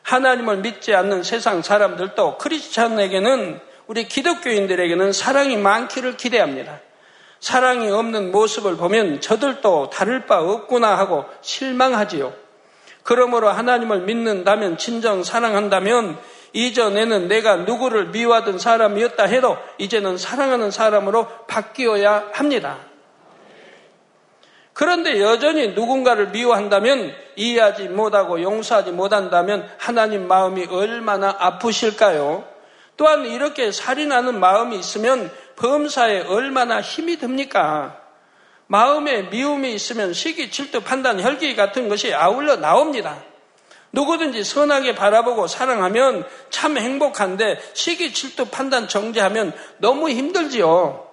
[0.03, 6.79] 하나님을 믿지 않는 세상 사람들도 크리스천에게는 우리 기독교인들에게는 사랑이 많기를 기대합니다.
[7.39, 12.40] 사랑이 없는 모습을 보면 저들도 다를 바 없구나 하고 실망하지요.
[13.03, 16.17] 그러므로 하나님을 믿는다면 진정 사랑한다면
[16.53, 22.77] 이전에는 내가 누구를 미워하던 사람이었다 해도 이제는 사랑하는 사람으로 바뀌어야 합니다.
[24.73, 32.45] 그런데 여전히 누군가를 미워한다면 이해하지 못하고 용서하지 못한다면 하나님 마음이 얼마나 아프실까요?
[32.97, 38.00] 또한 이렇게 살인하는 마음이 있으면 범사에 얼마나 힘이 듭니까?
[38.71, 43.21] 마음에 미움이 있으면 시기, 질투, 판단, 혈기 같은 것이 아울러 나옵니다.
[43.91, 51.05] 누구든지 선하게 바라보고 사랑하면 참 행복한데 시기, 질투, 판단, 정죄하면 너무 힘들지요.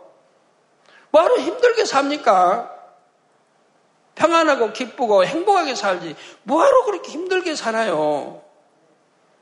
[1.11, 2.71] 뭐하러 힘들게 삽니까?
[4.14, 6.14] 평안하고 기쁘고 행복하게 살지.
[6.44, 8.40] 뭐하러 그렇게 힘들게 살아요?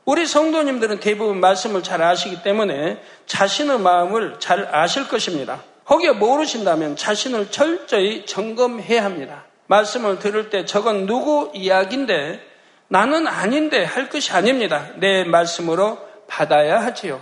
[0.05, 5.61] 우리 성도님들은 대부분 말씀을 잘 아시기 때문에 자신의 마음을 잘 아실 것입니다.
[5.89, 9.45] 혹여 모르신다면 자신을 철저히 점검해야 합니다.
[9.67, 12.41] 말씀을 들을 때 저건 누구 이야기인데
[12.89, 14.89] 나는 아닌데 할 것이 아닙니다.
[14.95, 15.97] 내 말씀으로
[16.27, 17.21] 받아야 하지요.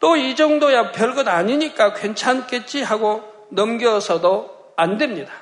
[0.00, 5.32] 또 이 정도야 별것 아니니까 괜찮겠지 하고 넘겨서도 안 됩니다.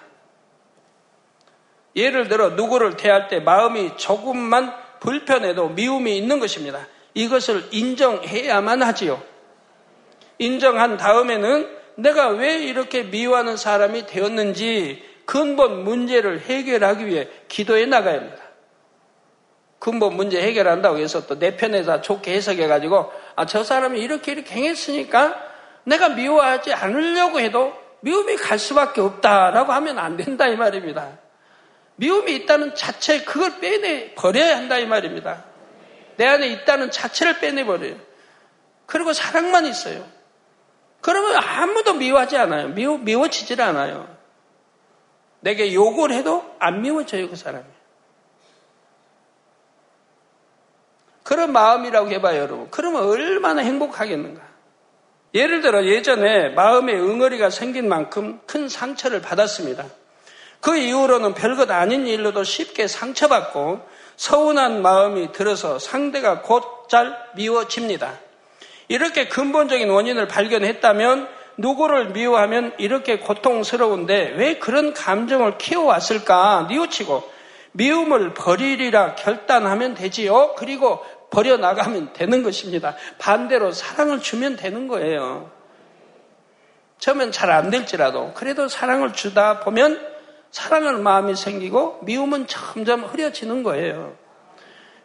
[1.94, 6.86] 예를 들어 누구를 대할 때 마음이 조금만 불편해도 미움이 있는 것입니다.
[7.14, 9.22] 이것을 인정해야만 하지요.
[10.38, 18.42] 인정한 다음에는 내가 왜 이렇게 미워하는 사람이 되었는지 근본 문제를 해결하기 위해 기도해 나가야 합니다.
[19.78, 25.36] 근본 문제 해결한다고 해서 또 내 편에다 좋게 해석해가지고 아, 저 사람이 이렇게 이렇게 행했으니까
[25.84, 31.18] 내가 미워하지 않으려고 해도 미움이 갈 수밖에 없다라고 하면 안 된다 이 말입니다.
[31.96, 35.44] 미움이 있다는 자체 그걸 빼내 버려야 한다 이 말입니다.
[36.16, 37.96] 내 안에 있다는 자체를 빼내 버려요.
[38.86, 40.04] 그리고 사랑만 있어요.
[41.06, 42.68] 그러면 아무도 미워하지 않아요.
[42.70, 44.08] 미워 미워지질 않아요.
[45.38, 47.64] 내게 욕을 해도 안 미워져요 그 사람이.
[51.22, 52.66] 그런 마음이라고 해봐요 여러분.
[52.72, 54.42] 그러면 얼마나 행복하겠는가.
[55.32, 59.84] 예를 들어 예전에 마음에 응어리가 생긴 만큼 큰 상처를 받았습니다.
[60.60, 63.80] 그 이후로는 별것 아닌 일로도 쉽게 상처받고
[64.16, 68.25] 서운한 마음이 들어서 상대가 곧 잘 미워집니다.
[68.88, 71.28] 이렇게 근본적인 원인을 발견했다면
[71.58, 77.36] 누구를 미워하면 이렇게 고통스러운데 왜 그런 감정을 키워왔을까 뉘우치고
[77.72, 80.54] 미움을 버리리라 결단하면 되지요.
[80.56, 82.94] 그리고 버려나가면 되는 것입니다.
[83.18, 85.50] 반대로 사랑을 주면 되는 거예요.
[86.98, 90.00] 처음엔 잘 안 될지라도 그래도 사랑을 주다 보면
[90.50, 94.16] 사랑하는 마음이 생기고 미움은 점점 흐려지는 거예요.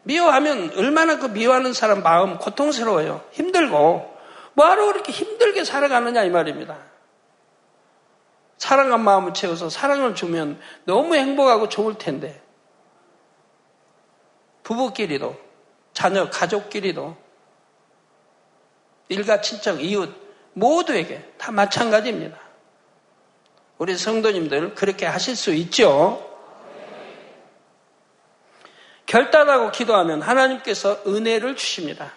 [0.03, 3.23] 미워하면 얼마나 그 미워하는 사람 마음 고통스러워요.
[3.31, 4.11] 힘들고
[4.53, 6.77] 뭐하러 그렇게 힘들게 살아가느냐 이 말입니다.
[8.57, 12.41] 사랑한 마음을 채워서 사랑을 주면 너무 행복하고 좋을 텐데
[14.63, 15.35] 부부끼리도
[15.93, 17.17] 자녀 가족끼리도
[19.09, 20.09] 일가 친척 이웃
[20.53, 22.37] 모두에게 다 마찬가지입니다.
[23.77, 26.30] 우리 성도님들 그렇게 하실 수 있죠.
[29.11, 32.13] 결단하고 기도하면 하나님께서 은혜를 주십니다.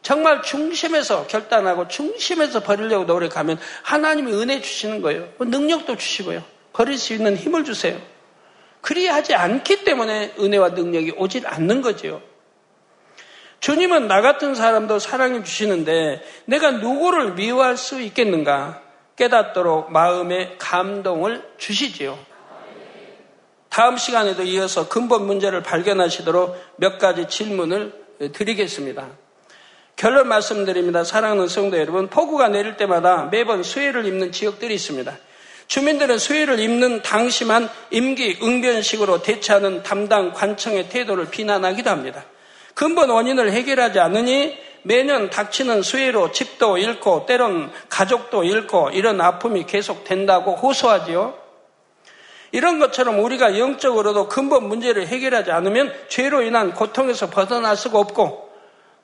[0.00, 5.28] 정말 중심에서 결단하고 중심에서 버리려고 노력하면 하나님이 은혜 주시는 거예요.
[5.38, 6.42] 능력도 주시고요.
[6.72, 8.00] 버릴 수 있는 힘을 주세요.
[8.80, 12.22] 그리하지 않기 때문에 은혜와 능력이 오질 않는 거지요.
[13.60, 18.80] 주님은 나 같은 사람도 사랑해 주시는데 내가 누구를 미워할 수 있겠는가
[19.16, 22.29] 깨닫도록 마음의 감동을 주시지요.
[23.70, 27.92] 다음 시간에도 이어서 근본 문제를 발견하시도록 몇 가지 질문을
[28.32, 29.06] 드리겠습니다.
[29.96, 31.04] 결론 말씀드립니다.
[31.04, 35.16] 사랑하는 성도 여러분, 폭우가 내릴 때마다 매번 수해를 입는 지역들이 있습니다.
[35.68, 42.24] 주민들은 수해를 입는 당시만 임기 응변식으로 대처하는 담당 관청의 태도를 비난하기도 합니다.
[42.74, 50.56] 근본 원인을 해결하지 않으니 매년 닥치는 수해로 집도 잃고 때론 가족도 잃고 이런 아픔이 계속된다고
[50.56, 51.39] 호소하지요.
[52.52, 58.50] 이런 것처럼 우리가 영적으로도 근본 문제를 해결하지 않으면 죄로 인한 고통에서 벗어날 수가 없고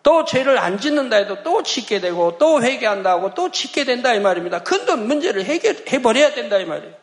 [0.03, 4.63] 또 죄를 안 짓는다 해도 또 짓게 되고 또 회개한다고 또 짓게 된다 이 말입니다.
[4.63, 6.95] 근본 문제를 해결해 버려야 된다 이 말이에요.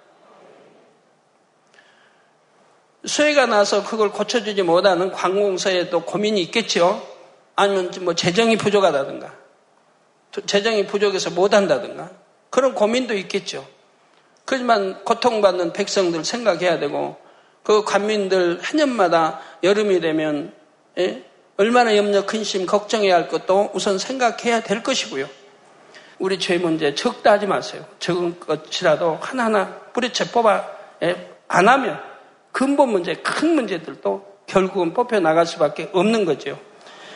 [3.06, 7.06] 수해가 나서 그걸 고쳐주지 못하는 관공서에도 고민이 있겠죠.
[7.56, 9.34] 아니면 뭐 재정이 부족하다든가,
[10.46, 12.12] 재정이 부족해서 못한다든가
[12.50, 13.68] 그런 고민도 있겠죠.
[14.46, 17.18] 그렇지만 고통받는 백성들 생각해야 되고
[17.64, 20.54] 그 관민들 한 년마다 여름이 되면
[20.98, 21.24] 예?
[21.56, 25.28] 얼마나 염려, 근심, 걱정해야 할 것도 우선 생각해야 될 것이고요.
[26.20, 27.86] 우리 죄 문제 적다 하지 마세요.
[28.00, 30.68] 적은 것이라도 하나하나 뿌리채 뽑아
[31.04, 31.30] 예?
[31.48, 32.02] 안 하면
[32.52, 36.60] 근본 문제, 큰 문제들도 결국은 뽑혀 나갈 수밖에 없는 거죠.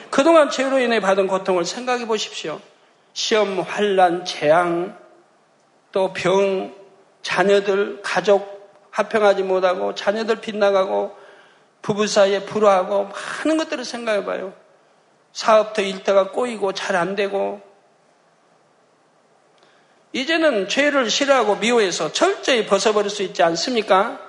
[0.09, 2.59] 그동안 죄로 인해 받은 고통을 생각해 보십시오.
[3.13, 4.97] 시험, 환란, 재앙,
[5.91, 6.73] 또 병,
[7.27, 11.13] 자녀들, 가족 합평하지 못하고 자녀들 빗나가고
[11.81, 13.09] 부부 사이에 불화하고
[13.43, 14.53] 많은 것들을 생각해 봐요.
[15.33, 17.61] 사업도 일터가 꼬이고 잘 안 되고
[20.13, 24.21] 이제는 죄를 싫어하고 미워해서 철저히 벗어버릴 수 있지 않습니까?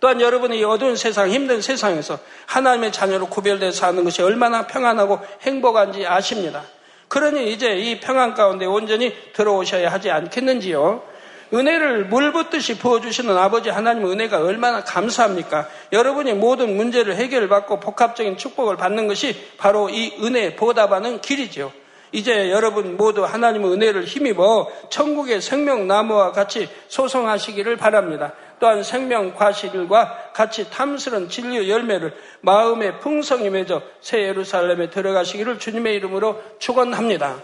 [0.00, 6.08] 또한 여러분이 이 어두운 세상, 힘든 세상에서 하나님의 자녀로 구별되어 사는 것이 얼마나 평안하고 행복한지
[6.08, 6.64] 아십니다.
[7.06, 11.14] 그러니 이제 이 평안 가운데 온전히 들어오셔야 하지 않겠는지요?
[11.52, 15.68] 은혜를 물 붓듯이 부어주시는 아버지 하나님의 은혜가 얼마나 감사합니까?
[15.92, 21.72] 여러분이 모든 문제를 해결받고 복합적인 축복을 받는 것이 바로 이 은혜 보답하는 길이지요.
[22.12, 28.32] 이제 여러분 모두 하나님의 은혜를 힘입어 천국의 생명나무와 같이 소송하시기를 바랍니다.
[28.58, 36.42] 또한 생명 과실과 같이 탐스런 진리의 열매를 마음의 풍성히 맺어 새 예루살렘에 들어가시기를 주님의 이름으로
[36.58, 37.36] 축원합니다.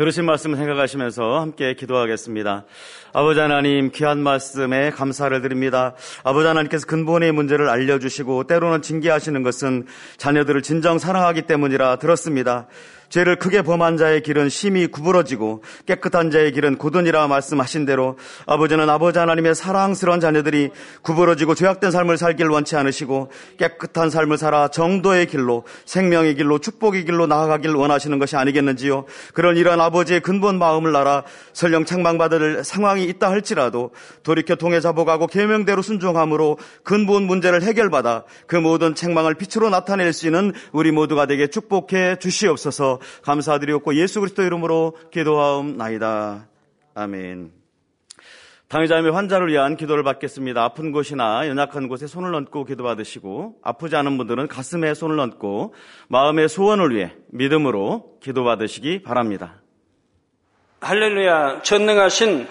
[0.00, 2.64] 들으신 말씀 생각하시면서 함께 기도하겠습니다.
[3.12, 5.92] 아버지 하나님 귀한 말씀에 감사를 드립니다.
[6.24, 9.84] 아버지 하나님께서 근본의 문제를 알려주시고 때로는 징계하시는 것은
[10.16, 12.66] 자녀들을 진정 사랑하기 때문이라 들었습니다.
[13.10, 19.18] 죄를 크게 범한 자의 길은 심히 구부러지고 깨끗한 자의 길은 고든이라 말씀하신 대로 아버지는 아버지
[19.18, 20.70] 하나님의 사랑스러운 자녀들이
[21.02, 27.26] 구부러지고 죄악된 삶을 살길 원치 않으시고 깨끗한 삶을 살아 정도의 길로 생명의 길로 축복의 길로
[27.26, 29.06] 나아가길 원하시는 것이 아니겠는지요.
[29.34, 33.90] 그런 이러한 아버지의 근본 마음을 알아 설령 책망받을 상황이 있다 할지라도
[34.22, 40.52] 돌이켜 통해 잡아가고 계명대로 순종함으로 근본 문제를 해결받아 그 모든 책망을 빛으로 나타낼 수 있는
[40.70, 46.48] 우리 모두가 되게 축복해 주시옵소서 감사드리옵고 예수 그리스도 이름으로 기도하옵나이다.
[46.94, 47.60] 아멘.
[48.70, 50.62] 당의자의 환자를 위한 기도를 받겠습니다.
[50.62, 55.74] 아픈 곳이나 연약한 곳에 손을 얹고 기도받으시고 아프지 않은 분들은 가슴에 손을 얹고
[56.06, 59.56] 마음의 소원을 위해 믿음으로 기도받으시기 바랍니다.
[60.82, 62.46] 할렐루야 전능하신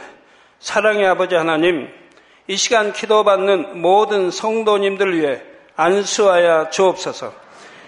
[0.59, 1.87] 사랑의 아버지 하나님
[2.47, 5.41] 이 시간 기도받는 모든 성도님들 위해
[5.77, 7.33] 안수하여 주옵소서.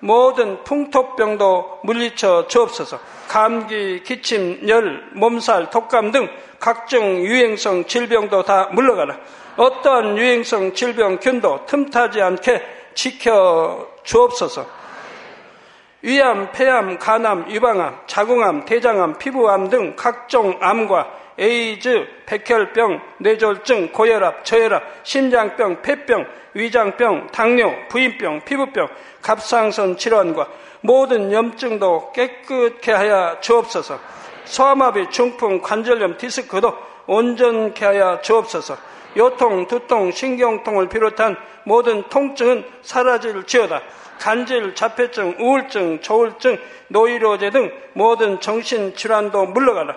[0.00, 2.98] 모든 풍토병도 물리쳐 주옵소서.
[3.28, 6.28] 감기, 기침, 열, 몸살, 독감 등
[6.58, 9.18] 각종 유행성 질병도 다 물러가라.
[9.56, 12.62] 어떠한 유행성 질병균도 틈타지 않게
[12.94, 14.66] 지켜 주옵소서.
[16.02, 24.82] 위암, 폐암, 간암, 유방암, 자궁암, 대장암, 피부암 등 각종 암과 에이즈, 백혈병, 뇌졸중, 고혈압, 저혈압,
[25.04, 28.88] 심장병, 폐병, 위장병, 당뇨, 부인병, 피부병,
[29.22, 30.48] 갑상선 질환과
[30.82, 33.98] 모든 염증도 깨끗게 하여 주옵소서.
[34.44, 36.76] 소아마비, 중풍, 관절염, 디스크도
[37.06, 38.76] 온전케 하여 주옵소서.
[39.16, 43.82] 요통, 두통, 신경통을 비롯한 모든 통증은 사라질지어다.
[44.18, 49.96] 간질, 자폐증, 우울증, 조울증, 노이로제 등 모든 정신질환도 물러가라.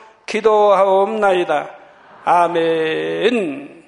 [0.31, 1.69] 기도하옵나이다.
[2.23, 3.80] 아멘.